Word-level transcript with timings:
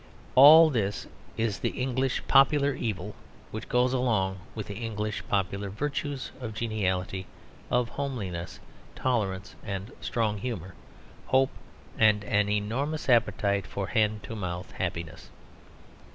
All 0.33 0.71
this 0.71 1.05
is 1.37 1.59
the 1.59 1.79
English 1.79 2.23
popular 2.27 2.73
evil 2.73 3.13
which 3.51 3.69
goes 3.69 3.93
along 3.93 4.39
with 4.55 4.65
the 4.65 4.73
English 4.73 5.23
popular 5.27 5.69
virtues 5.69 6.31
of 6.41 6.55
geniality, 6.55 7.27
of 7.69 7.87
homeliness, 7.89 8.59
tolerance 8.95 9.53
and 9.63 9.91
strong 10.01 10.39
humour, 10.39 10.73
hope 11.27 11.51
and 11.99 12.23
an 12.23 12.49
enormous 12.49 13.09
appetite 13.09 13.67
for 13.67 13.89
a 13.89 13.91
hand 13.91 14.23
to 14.23 14.35
mouth 14.35 14.71
happiness. 14.71 15.29